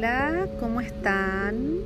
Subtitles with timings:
[0.00, 1.76] Hola, ¿cómo están?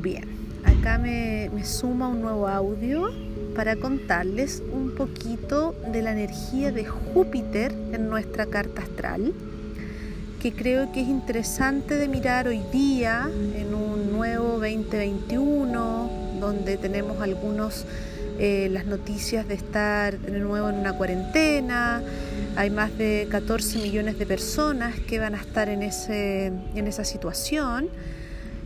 [0.00, 0.22] Bien,
[0.62, 3.10] acá me, me suma un nuevo audio
[3.56, 9.34] para contarles un poquito de la energía de Júpiter en nuestra carta astral,
[10.40, 16.08] que creo que es interesante de mirar hoy día en un nuevo 2021,
[16.42, 17.86] donde tenemos algunos
[18.38, 22.02] eh, las noticias de estar de nuevo en una cuarentena.
[22.56, 27.04] Hay más de 14 millones de personas que van a estar en, ese, en esa
[27.04, 27.88] situación.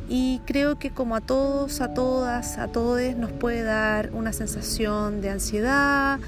[0.08, 5.20] Y creo que como a todos, a todas, a todos nos puede dar una sensación
[5.20, 6.20] de ansiedad,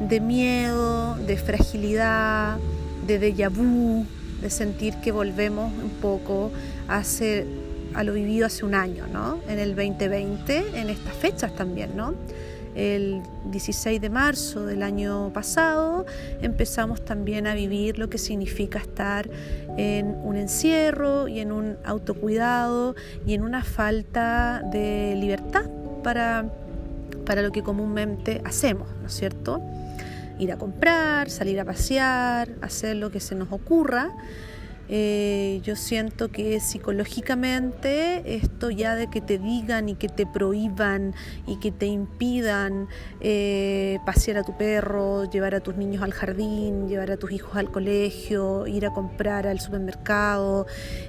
[0.00, 2.56] de miedo, de fragilidad,
[3.06, 4.06] de déjà vu,
[4.40, 6.50] de sentir que volvemos un poco
[6.88, 7.02] a,
[7.96, 9.40] a lo vivido hace un año, ¿no?
[9.48, 12.14] En el 2020, en estas fechas también, ¿no?
[12.76, 16.04] el 16 de marzo del año pasado
[16.42, 19.28] empezamos también a vivir lo que significa estar
[19.78, 22.94] en un encierro y en un autocuidado
[23.26, 25.64] y en una falta de libertad
[26.04, 26.44] para,
[27.24, 29.62] para lo que comúnmente hacemos, ¿no es cierto?
[30.38, 34.12] Ir a comprar, salir a pasear, hacer lo que se nos ocurra
[34.88, 41.14] eh, yo siento que psicológicamente esto ya de que te digan y que te prohíban
[41.46, 42.88] y que te impidan
[43.20, 47.56] eh, pasear a tu perro, llevar a tus niños al jardín, llevar a tus hijos
[47.56, 50.66] al colegio, ir a comprar al supermercado,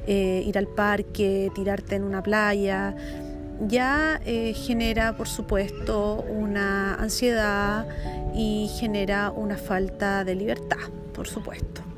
[0.08, 2.95] eh, ir al parque, tirarte en una playa,
[3.67, 7.88] ya genera por supuesto una ansiedad
[8.36, 10.78] y genera una falta de libertad,
[11.14, 11.97] por supuesto.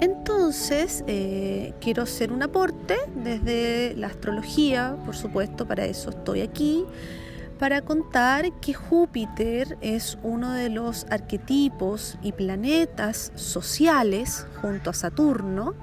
[0.00, 6.84] Entonces, eh, quiero hacer un aporte desde la astrología, por supuesto, para eso estoy aquí,
[7.58, 15.74] para contar que Júpiter es uno de los arquetipos y planetas sociales junto a Saturno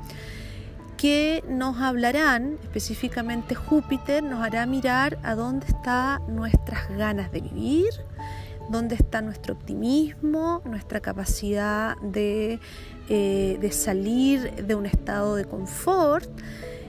[1.03, 7.89] que nos hablarán, específicamente Júpiter, nos hará mirar a dónde están nuestras ganas de vivir,
[8.69, 12.59] dónde está nuestro optimismo, nuestra capacidad de,
[13.09, 16.29] eh, de salir de un estado de confort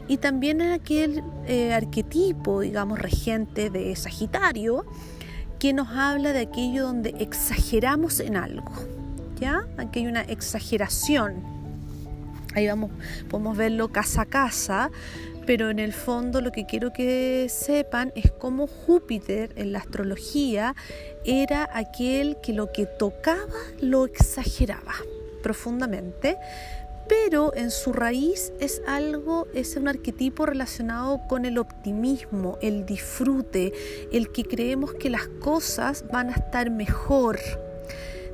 [0.07, 4.85] y también en aquel eh, arquetipo, digamos, regente de Sagitario,
[5.59, 8.71] que nos habla de aquello donde exageramos en algo,
[9.41, 9.67] ¿ya?
[9.79, 11.43] Aquí hay una exageración.
[12.55, 12.91] Ahí vamos,
[13.31, 14.91] podemos verlo casa a casa,
[15.47, 20.75] pero en el fondo lo que quiero que sepan es cómo Júpiter en la astrología
[21.25, 24.95] era aquel que lo que tocaba lo exageraba
[25.43, 26.39] profundamente,
[27.09, 33.73] pero en su raíz es algo, es un arquetipo relacionado con el optimismo, el disfrute,
[34.11, 37.39] el que creemos que las cosas van a estar mejor.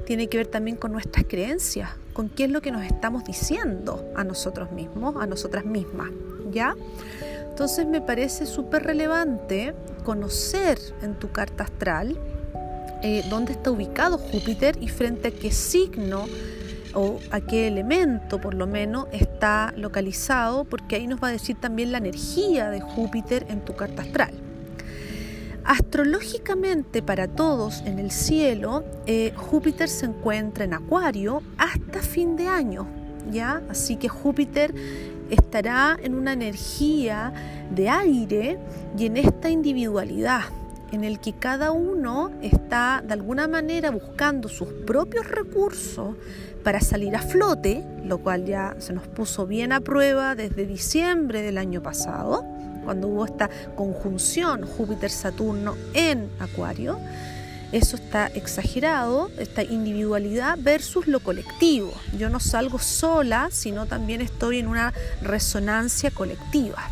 [0.06, 4.08] Tiene que ver también con nuestras creencias, con qué es lo que nos estamos diciendo
[4.14, 6.10] a nosotros mismos, a nosotras mismas.
[6.50, 6.74] ¿Ya?
[7.48, 9.74] Entonces me parece súper relevante
[10.04, 12.18] conocer en tu carta astral
[13.02, 16.26] eh, dónde está ubicado Júpiter y frente a qué signo
[16.94, 21.56] o a qué elemento por lo menos está localizado, porque ahí nos va a decir
[21.58, 24.32] también la energía de Júpiter en tu carta astral.
[25.64, 32.48] Astrológicamente para todos en el cielo, eh, Júpiter se encuentra en Acuario hasta fin de
[32.48, 32.86] año,
[33.30, 33.62] ¿ya?
[33.68, 34.74] Así que Júpiter
[35.30, 37.32] estará en una energía
[37.74, 38.58] de aire
[38.98, 40.42] y en esta individualidad
[40.92, 46.16] en el que cada uno está de alguna manera buscando sus propios recursos
[46.64, 51.42] para salir a flote, lo cual ya se nos puso bien a prueba desde diciembre
[51.42, 52.44] del año pasado,
[52.84, 56.98] cuando hubo esta conjunción Júpiter-Saturno en Acuario.
[57.72, 61.92] Eso está exagerado, esta individualidad versus lo colectivo.
[62.18, 64.92] Yo no salgo sola, sino también estoy en una
[65.22, 66.82] resonancia colectiva.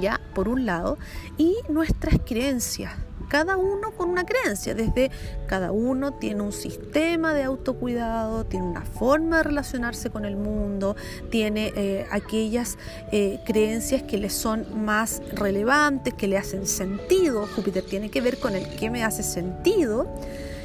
[0.00, 0.20] ¿Ya?
[0.34, 0.98] Por un lado.
[1.36, 2.92] Y nuestras creencias
[3.30, 5.10] cada uno con una creencia, desde
[5.46, 10.96] cada uno tiene un sistema de autocuidado, tiene una forma de relacionarse con el mundo,
[11.30, 12.76] tiene eh, aquellas
[13.12, 17.46] eh, creencias que le son más relevantes, que le hacen sentido.
[17.54, 20.12] Júpiter tiene que ver con el que me hace sentido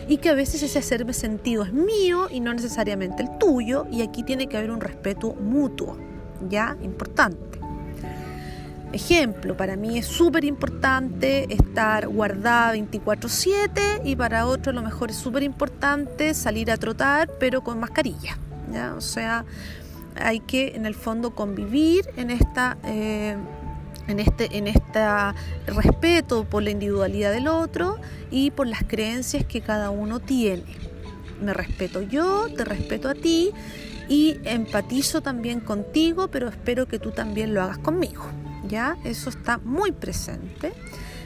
[0.08, 4.02] y que a veces ese hacerme sentido es mío y no necesariamente el tuyo y
[4.02, 5.98] aquí tiene que haber un respeto mutuo,
[6.50, 6.76] ¿ya?
[6.82, 7.65] Importante.
[8.96, 15.12] Ejemplo, para mí es súper importante estar guardada 24/7 y para otro a lo mejor
[15.12, 18.38] es súper importante salir a trotar pero con mascarilla.
[18.96, 19.44] O sea,
[20.16, 22.78] hay que en el fondo convivir en esta...
[22.86, 23.36] Eh,
[24.08, 25.02] en este, en este
[25.66, 27.98] respeto por la individualidad del otro
[28.32, 30.64] y por las creencias que cada uno tiene.
[31.42, 33.52] Me respeto yo, te respeto a ti
[34.08, 38.24] y empatizo también contigo, pero espero que tú también lo hagas conmigo.
[38.68, 38.98] ¿Ya?
[39.04, 40.74] Eso está muy presente.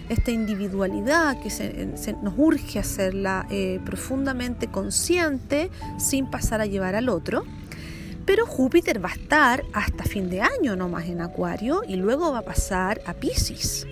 [0.10, 7.10] Esta individualidad que se, nos urge hacerla eh, profundamente consciente sin pasar a llevar al
[7.10, 7.46] otro.
[8.26, 12.40] Pero Júpiter va a estar hasta fin de año nomás en Acuario y luego va
[12.40, 13.88] a pasar a Pisces.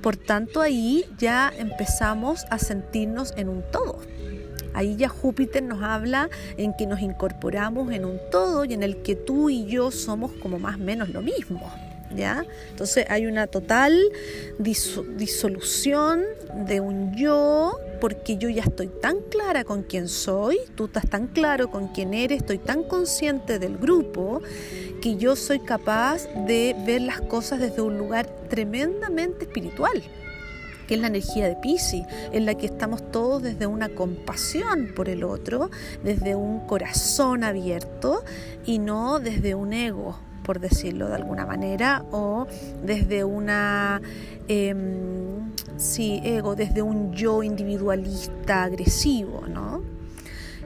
[0.00, 3.98] Por tanto, ahí ya empezamos a sentirnos en un todo.
[4.74, 9.02] Ahí ya Júpiter nos habla en que nos incorporamos en un todo y en el
[9.02, 11.72] que tú y yo somos como más o menos lo mismo.
[12.10, 13.96] Entonces hay una total
[14.58, 16.22] disolución
[16.66, 21.28] de un yo, porque yo ya estoy tan clara con quién soy, tú estás tan
[21.28, 24.42] claro con quién eres, estoy tan consciente del grupo,
[25.00, 30.02] que yo soy capaz de ver las cosas desde un lugar tremendamente espiritual
[30.86, 35.08] que es la energía de Pisces, en la que estamos todos desde una compasión por
[35.08, 35.70] el otro,
[36.02, 38.24] desde un corazón abierto
[38.66, 42.46] y no desde un ego, por decirlo de alguna manera, o
[42.82, 44.00] desde una,
[44.48, 49.82] em, sí, ego, desde un yo individualista agresivo, ¿no?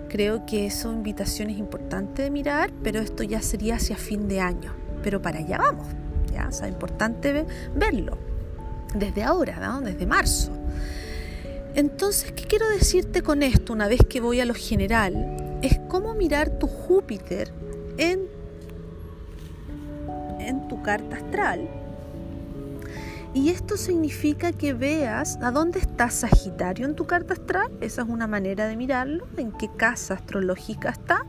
[0.09, 4.41] Creo que eso invitación es importante de mirar, pero esto ya sería hacia fin de
[4.41, 4.73] año,
[5.03, 5.89] pero para allá vamos,
[6.33, 7.45] ya, o sea, importante
[7.75, 8.17] verlo
[8.95, 9.81] desde ahora, ¿no?
[9.81, 10.53] desde marzo.
[11.75, 15.59] Entonces, ¿qué quiero decirte con esto una vez que voy a lo general?
[15.63, 17.51] Es cómo mirar tu Júpiter
[17.99, 18.29] en,
[20.55, 21.69] en tu carta astral.
[23.35, 27.73] Y esto significa que veas a dónde está Sagitario en tu carta astral.
[27.81, 31.27] Esa es una manera de mirarlo, en qué casa astrológica está.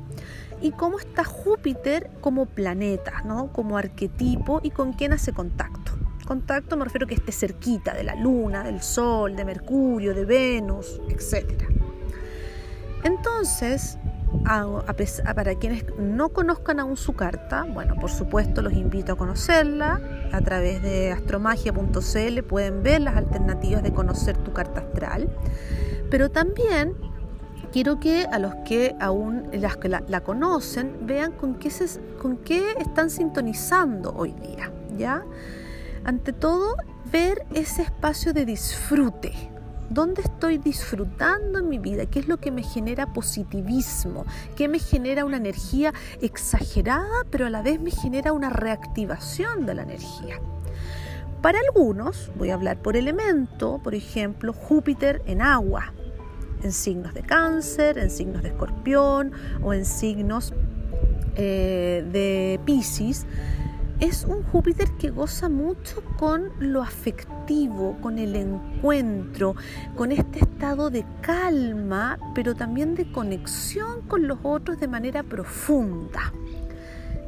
[0.62, 3.52] Y cómo está Júpiter como planeta, ¿no?
[3.52, 5.94] como arquetipo y con quién hace contacto.
[6.28, 10.26] Contacto me refiero a que esté cerquita de la Luna, del Sol, de Mercurio, de
[10.26, 11.64] Venus, etc.
[13.04, 13.98] Entonces,
[15.36, 20.00] para quienes no conozcan aún su carta, bueno, por supuesto los invito a conocerla.
[20.32, 25.30] A través de astromagia.cl pueden ver las alternativas de conocer tu carta astral.
[26.10, 26.96] Pero también
[27.72, 32.38] quiero que a los que aún las que la, conocen vean con qué, se, con
[32.38, 35.24] qué están sintonizando hoy día, ¿ya?
[36.04, 36.76] Ante todo,
[37.12, 39.55] ver ese espacio de disfrute.
[39.90, 42.06] ¿Dónde estoy disfrutando en mi vida?
[42.08, 44.26] ¿Qué es lo que me genera positivismo?
[44.56, 49.76] ¿Qué me genera una energía exagerada, pero a la vez me genera una reactivación de
[49.76, 50.40] la energía?
[51.42, 55.94] Para algunos, voy a hablar por elemento, por ejemplo, Júpiter en agua,
[56.64, 60.54] en signos de cáncer, en signos de escorpión o en signos
[61.36, 63.28] eh, de Pisces
[64.00, 69.56] es un Júpiter que goza mucho con lo afectivo, con el encuentro,
[69.96, 76.34] con este estado de calma, pero también de conexión con los otros de manera profunda.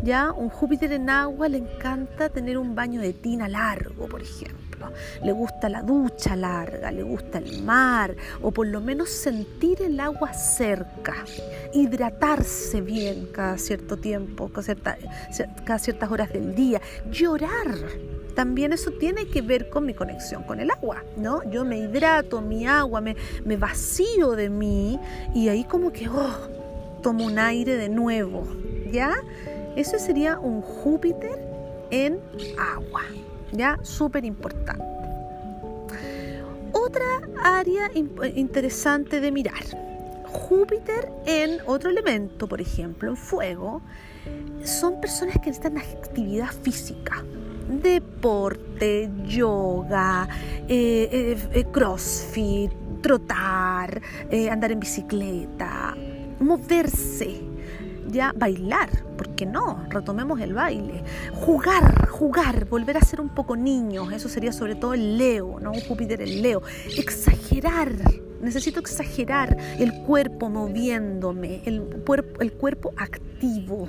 [0.04, 4.68] Ya un Júpiter en agua le encanta tener un baño de tina largo, por ejemplo
[5.24, 10.00] le gusta la ducha larga, le gusta el mar o por lo menos sentir el
[10.00, 11.16] agua cerca,
[11.74, 17.76] hidratarse bien cada cierto tiempo, cada, ciertas horas del día, llorar
[18.36, 21.42] también eso tiene que ver con mi conexión con el agua, ¿no?
[21.50, 25.00] Yo me hidrato, mi agua, me, me vacío de mí
[25.34, 26.38] y ahí como que, oh,
[27.02, 28.48] tomo un aire de nuevo,
[28.92, 29.16] ¿ya?
[29.78, 31.40] Eso sería un Júpiter
[31.92, 32.20] en
[32.58, 33.04] agua.
[33.52, 33.78] ¿ya?
[33.84, 34.84] Súper importante.
[36.74, 37.06] Otra
[37.44, 39.64] área interesante de mirar.
[40.26, 43.82] Júpiter en otro elemento, por ejemplo, en fuego,
[44.64, 47.24] son personas que necesitan actividad física,
[47.70, 50.28] deporte, yoga,
[50.68, 54.02] eh, eh, eh, crossfit, trotar,
[54.52, 55.96] andar en bicicleta,
[56.40, 57.47] moverse,
[58.08, 59.86] ya bailar, ¿por qué no?
[59.90, 61.04] Retomemos el baile.
[61.34, 65.74] Jugar, jugar, volver a ser un poco niños, eso sería sobre todo el Leo, ¿no?
[65.88, 66.62] Júpiter el Leo.
[66.98, 67.92] Exagerar,
[68.42, 73.88] necesito exagerar el cuerpo moviéndome, el, cuerpo, el cuerpo activo,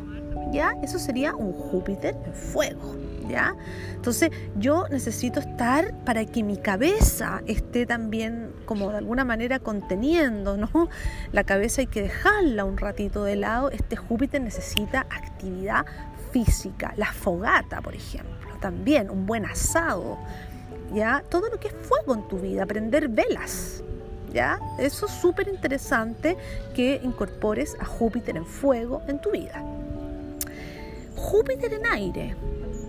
[0.52, 0.72] ¿ya?
[0.82, 2.96] Eso sería un Júpiter en fuego.
[3.28, 3.54] ¿Ya?
[3.94, 10.58] Entonces yo necesito estar para que mi cabeza esté también como de alguna manera conteniendo,
[10.58, 10.90] ¿no?
[11.32, 13.70] La cabeza hay que dejarla un ratito de lado.
[13.70, 15.86] Este Júpiter necesita actividad
[16.32, 20.18] física, la fogata, por ejemplo, también un buen asado,
[20.92, 21.24] ¿ya?
[21.30, 23.82] Todo lo que es fuego en tu vida, prender velas,
[24.34, 24.60] ¿ya?
[24.78, 26.36] Eso es súper interesante
[26.74, 29.64] que incorpores a Júpiter en fuego en tu vida.
[31.16, 32.36] Júpiter en aire,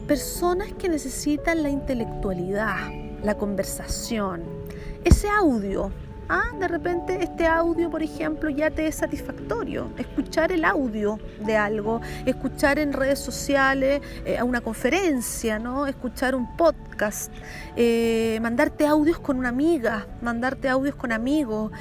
[0.09, 2.91] personas que necesitan la intelectualidad,
[3.23, 4.58] la conversación,
[5.03, 5.91] ese audio,
[6.31, 9.89] Ah, de repente este audio, por ejemplo, ya te es satisfactorio.
[9.97, 15.87] Escuchar el audio de algo, escuchar en redes sociales, eh, a una conferencia, ¿no?
[15.87, 17.33] Escuchar un podcast,
[17.75, 21.71] eh, mandarte audios con una amiga, mandarte audios con amigos,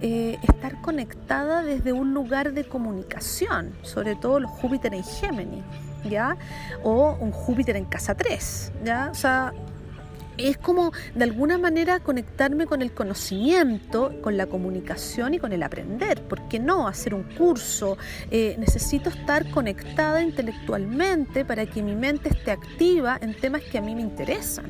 [0.00, 5.64] eh, estar conectada desde un lugar de comunicación, sobre todo los Júpiter en Géminis.
[6.08, 6.38] ¿Ya?
[6.84, 9.08] O un Júpiter en casa 3, ¿ya?
[9.10, 9.52] O sea,
[10.38, 15.62] es como de alguna manera conectarme con el conocimiento, con la comunicación y con el
[15.62, 16.22] aprender.
[16.22, 17.98] ¿Por qué no hacer un curso?
[18.30, 23.82] Eh, necesito estar conectada intelectualmente para que mi mente esté activa en temas que a
[23.82, 24.66] mí me interesan.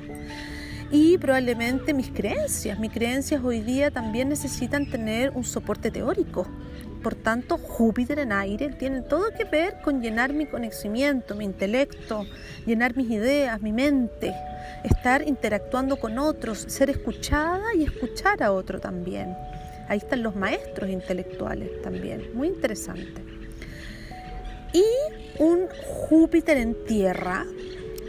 [0.91, 6.47] Y probablemente mis creencias, mis creencias hoy día también necesitan tener un soporte teórico.
[7.03, 12.25] Por tanto, Júpiter en aire tiene todo que ver con llenar mi conocimiento, mi intelecto,
[12.67, 14.35] llenar mis ideas, mi mente
[14.85, 19.37] estar interactuando con otros, ser escuchada y escuchar a otro también.
[19.89, 23.23] Ahí están los maestros intelectuales también, muy interesante.
[24.73, 24.85] Y
[25.43, 27.47] un Júpiter en tierra,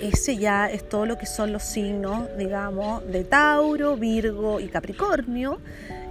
[0.01, 5.59] ese ya es todo lo que son los signos, digamos, de Tauro, Virgo y Capricornio,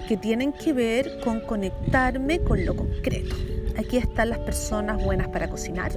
[0.06, 3.36] que tienen que ver con conectarme con lo concreto.
[3.78, 5.92] Aquí están las personas buenas para cocinar,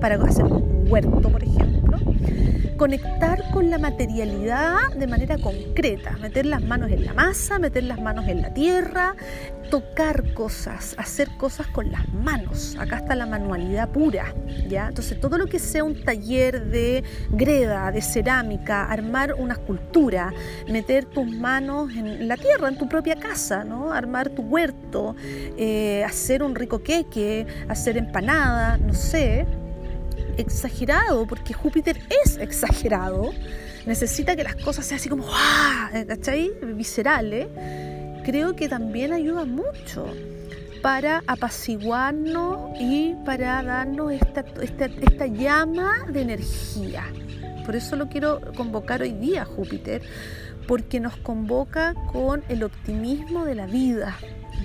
[0.00, 1.98] para hacer un huerto, por ejemplo,
[2.78, 8.00] conectar con la materialidad de manera concreta, meter las manos en la masa, meter las
[8.00, 9.16] manos en la tierra,
[9.68, 12.76] tocar cosas, hacer cosas con las manos.
[12.78, 14.32] Acá está la manualidad pura,
[14.68, 14.88] ¿ya?
[14.88, 20.32] Entonces, todo lo que sea un taller de greda, de cerámica, armar una escultura,
[20.68, 23.92] meter tus manos en la tierra, en tu propia casa, ¿no?
[23.92, 29.46] Armar tu huerto, eh, hacer un rico queque, hacer empanada, no sé,
[30.38, 33.32] exagerado, porque Júpiter es exagerado,
[33.86, 35.26] necesita que las cosas sean así como,
[36.06, 36.52] ¿cachai?
[36.62, 37.48] Viscerales,
[38.24, 40.06] creo que también ayuda mucho
[40.82, 47.04] para apaciguarnos y para darnos esta, esta, esta llama de energía.
[47.66, 50.02] Por eso lo quiero convocar hoy día, Júpiter,
[50.68, 54.16] porque nos convoca con el optimismo de la vida,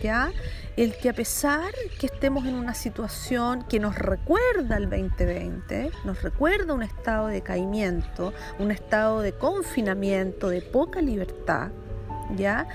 [0.03, 0.31] ¿ya?
[0.75, 6.21] el que a pesar que estemos en una situación que nos recuerda el 2020, nos
[6.23, 11.69] recuerda un estado de caimiento, un estado de confinamiento, de poca libertad,
[12.35, 12.67] ¿ya?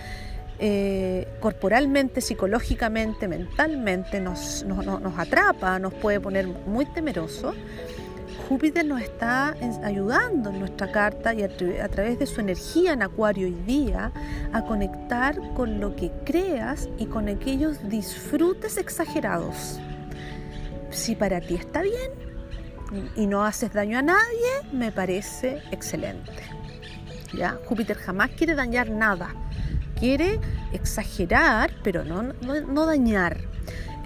[0.61, 7.55] Eh, corporalmente, psicológicamente, mentalmente nos, nos atrapa, nos puede poner muy temerosos,
[8.49, 13.47] Júpiter nos está ayudando en nuestra carta y a, través de su energía en Acuario
[13.47, 14.11] hoy día
[14.55, 19.79] a conectar con lo que creas y con aquellos disfrutes exagerados.
[20.89, 22.11] Si para ti está bien
[23.17, 26.33] y no haces daño a nadie, me parece excelente.
[27.35, 27.59] ¿Ya?
[27.67, 29.35] Júpiter jamás quiere dañar nada.
[30.01, 30.41] Quiere
[30.73, 33.43] exagerar, pero no, no dañar.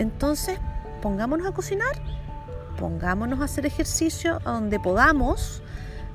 [0.01, 0.59] Entonces,
[1.01, 2.22] pongámonos a cocinar
[2.79, 5.63] pongámonos a hacer ejercicio donde podamos,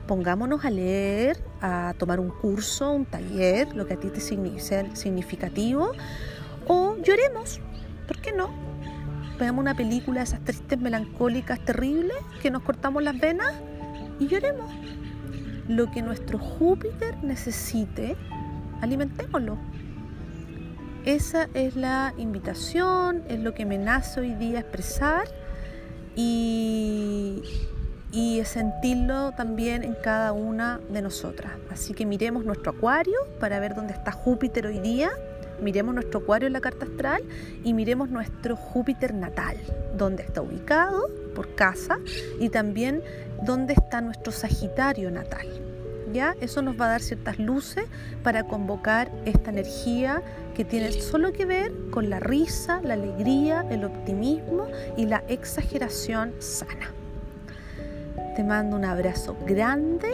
[0.07, 4.95] pongámonos a leer, a tomar un curso, un taller, lo que a ti te sea
[4.95, 5.91] significativo,
[6.67, 7.59] o lloremos,
[8.07, 8.49] ¿por qué no?
[9.39, 13.53] Veamos una película de esas tristes, melancólicas, terribles, que nos cortamos las venas
[14.19, 14.71] y lloremos.
[15.67, 18.15] Lo que nuestro Júpiter necesite,
[18.81, 19.57] alimentémoslo.
[21.05, 25.27] Esa es la invitación, es lo que me nace hoy día expresar
[26.17, 27.43] y,
[28.45, 31.51] sentirlo también en cada una de nosotras.
[31.69, 35.11] Así que miremos nuestro acuario para ver dónde está Júpiter hoy día,
[35.61, 37.23] miremos nuestro acuario en la carta astral
[37.63, 39.57] y miremos nuestro Júpiter natal,
[39.97, 41.99] dónde está ubicado por casa
[42.39, 43.03] y también
[43.43, 45.76] dónde está nuestro Sagitario natal.
[46.13, 46.35] ¿Ya?
[46.39, 47.85] Eso nos va a dar ciertas luces
[48.23, 50.21] para convocar esta energía
[50.55, 56.33] que tiene solo que ver con la risa, la alegría, el optimismo y la exageración
[56.39, 56.91] sana.
[58.35, 60.09] Te mando un abrazo grande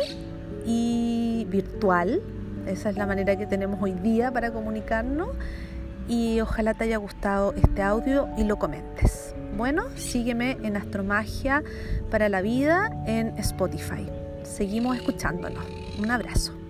[0.65, 2.21] y virtual.
[2.65, 5.29] Esa es la manera que tenemos hoy día para comunicarnos
[6.07, 9.35] y ojalá te haya gustado este audio y lo comentes.
[9.57, 11.63] Bueno, sígueme en Astromagia
[12.09, 14.07] para la Vida en Spotify.
[14.43, 15.82] Seguimos escuchándonos.
[15.99, 16.62] Un abrazo.